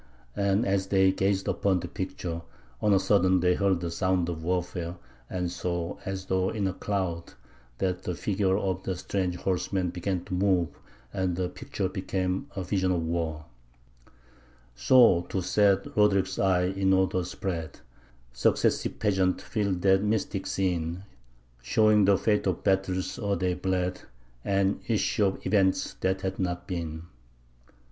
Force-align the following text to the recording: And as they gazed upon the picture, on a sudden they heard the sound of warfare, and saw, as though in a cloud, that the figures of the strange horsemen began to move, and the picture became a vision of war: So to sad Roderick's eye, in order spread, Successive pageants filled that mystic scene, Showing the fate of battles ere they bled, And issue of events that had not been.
And 0.35 0.65
as 0.65 0.87
they 0.87 1.11
gazed 1.11 1.47
upon 1.47 1.79
the 1.81 1.87
picture, 1.87 2.41
on 2.81 2.91
a 2.91 2.97
sudden 2.99 3.39
they 3.39 3.53
heard 3.53 3.81
the 3.81 3.91
sound 3.91 4.29
of 4.29 4.43
warfare, 4.43 4.95
and 5.29 5.51
saw, 5.51 5.99
as 6.05 6.25
though 6.25 6.49
in 6.49 6.65
a 6.65 6.73
cloud, 6.73 7.33
that 7.77 8.01
the 8.01 8.15
figures 8.15 8.59
of 8.63 8.81
the 8.81 8.95
strange 8.95 9.35
horsemen 9.35 9.91
began 9.91 10.25
to 10.25 10.33
move, 10.33 10.69
and 11.13 11.35
the 11.35 11.49
picture 11.49 11.87
became 11.87 12.47
a 12.55 12.63
vision 12.63 12.91
of 12.91 13.03
war: 13.03 13.45
So 14.73 15.27
to 15.29 15.39
sad 15.39 15.85
Roderick's 15.95 16.39
eye, 16.39 16.63
in 16.63 16.93
order 16.93 17.23
spread, 17.23 17.81
Successive 18.33 18.97
pageants 18.97 19.43
filled 19.43 19.83
that 19.83 20.01
mystic 20.01 20.47
scene, 20.47 21.03
Showing 21.61 22.05
the 22.05 22.17
fate 22.17 22.47
of 22.47 22.63
battles 22.63 23.19
ere 23.19 23.35
they 23.35 23.53
bled, 23.53 24.01
And 24.43 24.81
issue 24.87 25.25
of 25.27 25.45
events 25.45 25.93
that 26.01 26.21
had 26.21 26.39
not 26.39 26.65
been. 26.65 27.03